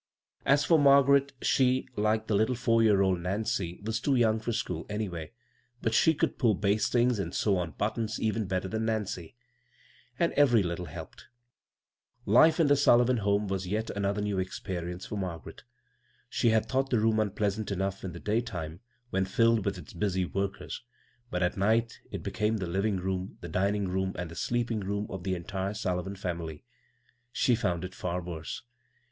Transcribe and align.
As 0.47 0.65
for 0.65 0.79
Mar 0.79 1.03
garet, 1.03 1.31
she, 1.43 1.87
like 1.95 2.25
the 2.25 2.33
litde 2.35 2.57
four 2.57 2.81
year 2.81 3.03
old 3.03 3.19
Nancy, 3.19 3.79
was 3.83 3.99
too 3.99 4.15
young 4.15 4.39
lor 4.39 4.51
school, 4.51 4.87
anyway, 4.89 5.31
but 5.83 5.93
she 5.93 6.15
could 6.15 6.39
pull 6.39 6.55
bastings 6.55 7.19
and 7.19 7.35
sew 7.35 7.57
on 7.57 7.73
buttons 7.77 8.19
even 8.19 8.47
better 8.47 8.67
than 8.67 8.85
Nancy; 8.85 9.35
and 10.17 10.33
every 10.33 10.63
little 10.63 10.85
helped 10.87 11.27
I 12.27 12.31
Liie 12.31 12.59
in 12.59 12.65
the 12.65 12.75
Sullivan 12.75 13.19
hcMne 13.19 13.47
was 13.49 13.67
yet 13.67 13.91
another 13.91 14.21
new 14.23 14.39
experience 14.39 15.05
for 15.05 15.19
Margaret 15.19 15.65
She 16.27 16.49
had 16.49 16.65
thought 16.65 16.89
the 16.89 16.97
room 16.99 17.19
unpleasant 17.19 17.69
enough 17.69 18.03
in 18.03 18.11
the 18.11 18.19
day 18.19 18.41
time 18.41 18.79
when 19.11 19.25
filled 19.25 19.63
with 19.65 19.77
its 19.77 19.93
busy 19.93 20.25
workers, 20.25 20.81
but 21.29 21.43
at 21.43 21.57
night 21.57 21.99
when 22.09 22.21
it 22.21 22.23
became 22.23 22.57
the 22.57 22.65
living 22.65 22.97
room, 22.97 23.37
the 23.41 23.47
dining 23.49 23.87
room, 23.87 24.15
and 24.17 24.31
the 24.31 24.35
sleeping 24.35 24.79
room 24.79 25.05
of 25.11 25.23
the 25.23 25.35
entire 25.35 25.75
Sullivan 25.75 26.15
family, 26.15 26.63
she 27.31 27.53
found 27.53 27.85
it 27.85 27.91
iai 27.91 28.25
worse. 28.25 28.63